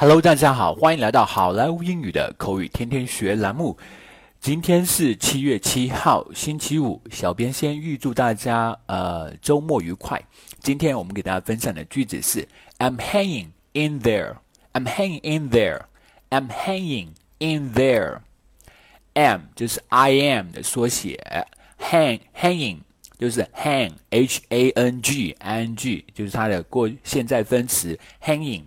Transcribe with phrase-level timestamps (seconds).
[0.00, 3.76] Hello，大家好，欢迎来到好莱坞英语的口语天天学栏目。
[4.40, 6.98] 今天是七月七号，星期五。
[7.10, 10.18] 小编先预祝大家呃周末愉快。
[10.60, 14.36] 今天我们给大家分享的句子是 "I'm hanging in there."
[14.72, 15.82] I'm hanging in there.
[16.30, 17.08] I'm hanging
[17.38, 18.20] in there.
[19.12, 21.44] M 就是 I am 的缩写
[21.78, 22.78] ，hang hanging
[23.18, 28.62] 就是 hang h a n g i n g 就是它的过现在分词 hanging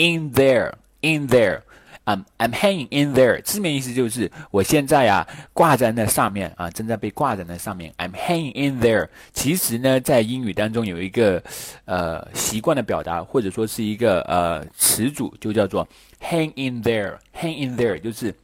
[0.00, 0.72] in there
[1.02, 1.60] in there.
[2.06, 7.92] I'm,，I'm hanging in there，字面意思就是我现在啊挂在那上面啊，正在被挂在那上面。
[7.98, 9.08] I'm hanging in there。
[9.32, 11.40] 其实呢，在英语当中有一个
[11.84, 15.86] 呃习惯的表达，或者说是一个呃词组，就叫做
[16.20, 17.18] hang in there。
[17.38, 18.34] hang in there 就是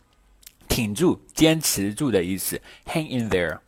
[0.68, 2.60] 挺住、坚持住的意思。
[2.86, 3.58] hang in there。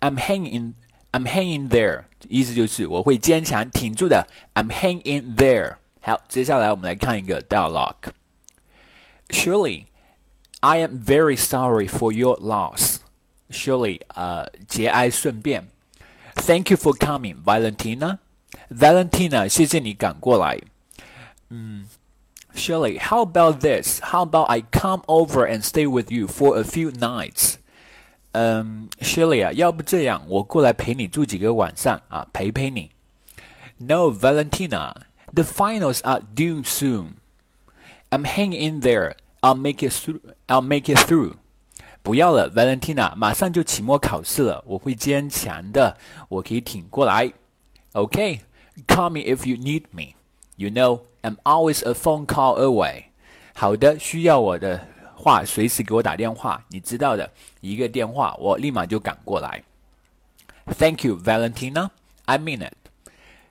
[0.00, 0.74] I'm hanging in
[1.12, 4.26] I'm hanging there，意思就是我会坚强挺住的。
[4.54, 5.76] I'm hanging in there。
[6.06, 8.12] 好，接下来我们来看一个 dialogue。
[9.28, 9.86] Shirley,
[10.60, 12.98] I am very sorry for your loss.
[13.50, 15.66] Shirley，呃，节哀顺变。
[16.36, 18.18] Thank you for coming, Valentina.
[18.70, 20.60] Valentina，谢谢你赶过来。
[21.50, 21.88] 嗯
[22.54, 24.00] ，Shirley, how about this?
[24.00, 27.54] How about I come over and stay with you for a few nights?
[28.30, 32.92] 嗯，Shirley 啊，要不这样，我过来陪你住几个晚上啊，陪陪你。
[33.78, 34.94] No, Valentina,
[35.35, 37.15] the finals are due soon.
[38.09, 39.15] I'm hanging in there.
[39.41, 40.19] I'll make it through.
[40.47, 41.35] I'll make it through.
[42.03, 45.97] 不要了，Valentina，马上就期末考试了，我会坚强的，
[46.29, 47.31] 我可以挺过来。
[47.93, 48.39] Okay,
[48.87, 50.15] call me if you need me.
[50.55, 53.05] You know, I'm always a phone call away.
[53.53, 59.63] 好的，需要我的话，随时给我打电话，你知道的，一个电话，我立马就赶过来。
[60.65, 61.89] Thank you, Valentina.
[62.25, 62.73] I mean it.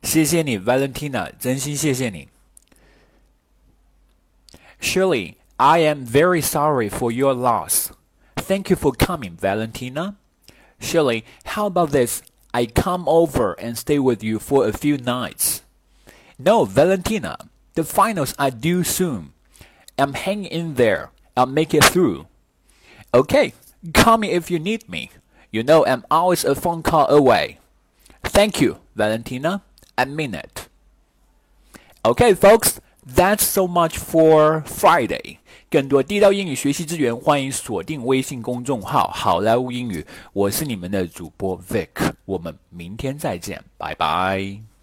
[0.05, 2.28] 谢谢你，Valentina，真心谢谢你。
[4.80, 7.91] Surely, I am very sorry for your loss.
[8.36, 10.16] Thank you for coming, Valentina.
[10.80, 12.23] Surely, how about this?
[12.52, 15.61] I come over and stay with you for a few nights.
[16.39, 17.36] No, Valentina,
[17.74, 19.34] the finals are due soon.
[19.98, 21.11] I'm hanging in there.
[21.36, 22.27] I'll make it through.
[23.12, 23.52] Okay,
[23.92, 25.11] call me if you need me.
[25.52, 27.58] You know I'm always a phone call away.
[28.24, 29.62] Thank you, Valentina.
[29.95, 30.67] A minute.
[32.04, 35.38] Okay, folks, that's so much for Friday.
[35.70, 40.06] 更多地道英语学习资源，欢迎锁定微信公众号“好莱坞英语”。
[40.32, 44.74] 我是你们的主播 Vic，我们明天再见，拜拜。